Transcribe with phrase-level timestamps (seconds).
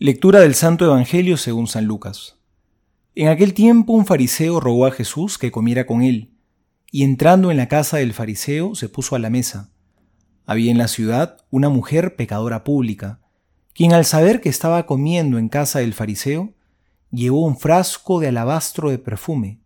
[0.00, 2.36] Lectura del Santo Evangelio según San Lucas.
[3.16, 6.30] En aquel tiempo un fariseo rogó a Jesús que comiera con él,
[6.92, 9.72] y entrando en la casa del fariseo se puso a la mesa.
[10.46, 13.18] Había en la ciudad una mujer pecadora pública,
[13.74, 16.54] quien al saber que estaba comiendo en casa del fariseo,
[17.10, 19.58] llevó un frasco de alabastro de perfume,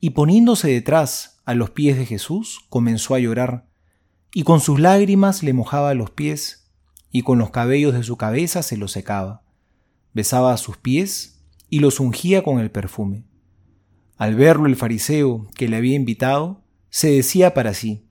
[0.00, 3.64] y poniéndose detrás a los pies de Jesús, comenzó a llorar,
[4.34, 6.70] y con sus lágrimas le mojaba los pies,
[7.10, 9.42] y con los cabellos de su cabeza se los secaba
[10.12, 13.24] besaba sus pies y los ungía con el perfume.
[14.16, 18.06] Al verlo el fariseo que le había invitado, se decía para sí,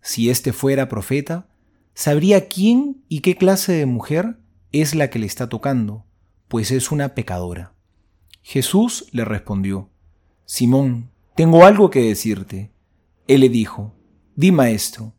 [0.00, 1.48] si éste fuera profeta,
[1.94, 4.38] sabría quién y qué clase de mujer
[4.72, 6.06] es la que le está tocando,
[6.48, 7.74] pues es una pecadora.
[8.42, 9.90] Jesús le respondió,
[10.44, 12.72] Simón, tengo algo que decirte.
[13.26, 13.94] Él le dijo,
[14.34, 15.14] Di maestro.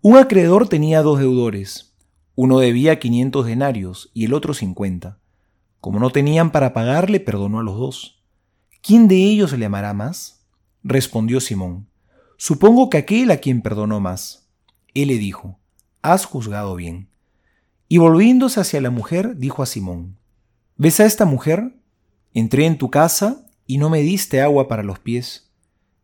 [0.00, 1.94] Un acreedor tenía dos deudores.
[2.34, 5.18] Uno debía quinientos denarios y el otro cincuenta.
[5.80, 8.24] Como no tenían para pagarle, perdonó a los dos.
[8.82, 10.46] ¿Quién de ellos le amará más?
[10.82, 11.88] Respondió Simón.
[12.36, 14.48] Supongo que aquel a quien perdonó más.
[14.94, 15.58] Él le dijo,
[16.02, 17.08] Has juzgado bien.
[17.88, 20.18] Y volviéndose hacia la mujer, dijo a Simón,
[20.76, 21.76] ¿Ves a esta mujer?
[22.32, 25.50] Entré en tu casa y no me diste agua para los pies.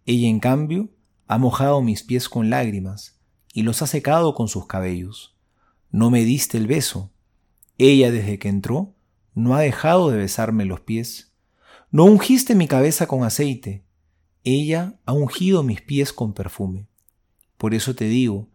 [0.07, 0.91] Ella, en cambio,
[1.27, 3.20] ha mojado mis pies con lágrimas
[3.53, 5.37] y los ha secado con sus cabellos.
[5.91, 7.13] No me diste el beso.
[7.79, 8.94] Ella, desde que entró,
[9.35, 11.33] no ha dejado de besarme los pies.
[11.91, 13.85] No ungiste mi cabeza con aceite,
[14.45, 16.87] ella ha ungido mis pies con perfume.
[17.57, 18.51] Por eso te digo,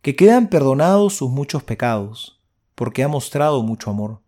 [0.00, 2.40] que quedan perdonados sus muchos pecados,
[2.74, 4.22] porque ha mostrado mucho amor.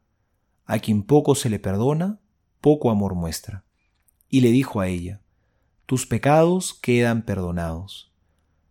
[0.66, 2.20] A quien poco se le perdona,
[2.60, 3.64] poco amor muestra.
[4.28, 5.22] Y le dijo a ella,
[5.86, 8.12] tus pecados quedan perdonados.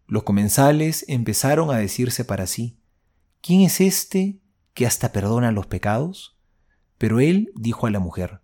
[0.05, 2.77] Los comensales empezaron a decirse para sí,
[3.41, 4.39] ¿quién es este
[4.75, 6.34] que hasta perdona los pecados?
[6.97, 8.41] Pero él dijo a la mujer,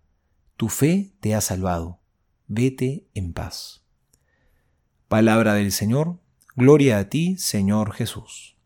[0.57, 1.99] Tu fe te ha salvado,
[2.47, 3.83] vete en paz.
[5.07, 6.19] Palabra del Señor,
[6.55, 8.57] gloria a ti, Señor Jesús.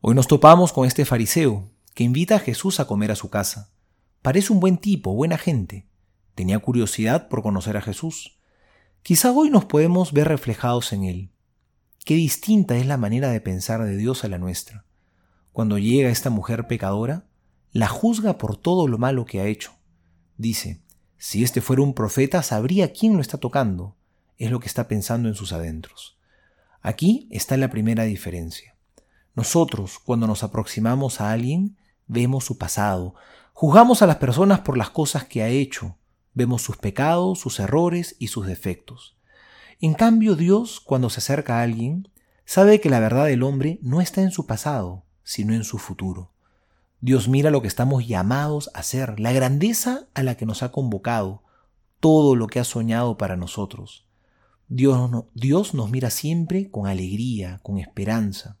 [0.00, 3.70] Hoy nos topamos con este fariseo que invita a Jesús a comer a su casa.
[4.20, 5.86] Parece un buen tipo, buena gente.
[6.34, 8.38] Tenía curiosidad por conocer a Jesús.
[9.02, 11.30] Quizá hoy nos podemos ver reflejados en él.
[12.04, 14.84] Qué distinta es la manera de pensar de Dios a la nuestra.
[15.52, 17.26] Cuando llega esta mujer pecadora,
[17.72, 19.72] la juzga por todo lo malo que ha hecho.
[20.36, 20.82] Dice,
[21.16, 23.96] si este fuera un profeta, sabría quién lo está tocando.
[24.36, 26.18] Es lo que está pensando en sus adentros.
[26.82, 28.76] Aquí está la primera diferencia.
[29.34, 33.14] Nosotros, cuando nos aproximamos a alguien, vemos su pasado,
[33.54, 35.96] juzgamos a las personas por las cosas que ha hecho,
[36.34, 39.16] vemos sus pecados, sus errores y sus defectos.
[39.80, 42.08] En cambio, Dios, cuando se acerca a alguien,
[42.44, 46.32] sabe que la verdad del hombre no está en su pasado, sino en su futuro.
[47.04, 50.70] Dios mira lo que estamos llamados a hacer, la grandeza a la que nos ha
[50.70, 51.42] convocado,
[51.98, 54.06] todo lo que ha soñado para nosotros.
[54.68, 58.56] Dios, Dios nos mira siempre con alegría, con esperanza.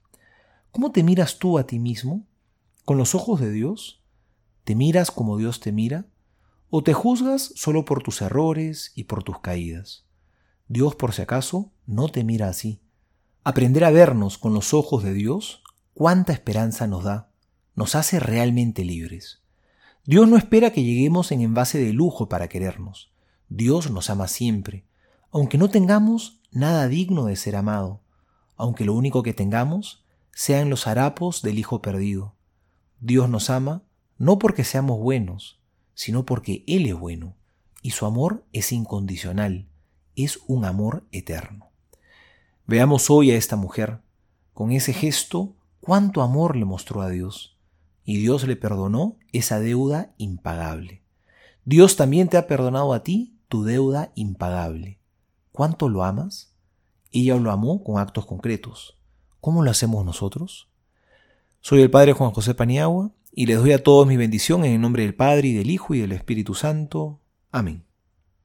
[0.72, 2.26] ¿Cómo te miras tú a ti mismo?
[2.84, 4.02] ¿Con los ojos de Dios?
[4.64, 6.06] ¿Te miras como Dios te mira?
[6.68, 10.04] ¿O te juzgas solo por tus errores y por tus caídas?
[10.66, 12.80] Dios, por si acaso, no te mira así.
[13.44, 15.62] Aprender a vernos con los ojos de Dios,
[15.94, 17.31] cuánta esperanza nos da
[17.74, 19.40] nos hace realmente libres.
[20.04, 23.12] Dios no espera que lleguemos en envase de lujo para querernos.
[23.48, 24.84] Dios nos ama siempre,
[25.30, 28.00] aunque no tengamos nada digno de ser amado,
[28.56, 32.34] aunque lo único que tengamos sean los harapos del Hijo perdido.
[33.00, 33.82] Dios nos ama
[34.18, 35.60] no porque seamos buenos,
[35.94, 37.34] sino porque Él es bueno,
[37.80, 39.68] y su amor es incondicional,
[40.14, 41.70] es un amor eterno.
[42.66, 44.00] Veamos hoy a esta mujer,
[44.52, 47.51] con ese gesto, cuánto amor le mostró a Dios
[48.04, 51.02] y Dios le perdonó esa deuda impagable.
[51.64, 54.98] Dios también te ha perdonado a ti tu deuda impagable.
[55.52, 56.52] ¿Cuánto lo amas?
[57.12, 58.96] Ella lo amó con actos concretos.
[59.40, 60.68] ¿Cómo lo hacemos nosotros?
[61.60, 64.80] Soy el Padre Juan José Paniagua y les doy a todos mi bendición en el
[64.80, 67.20] nombre del Padre y del Hijo y del Espíritu Santo.
[67.50, 67.84] Amén.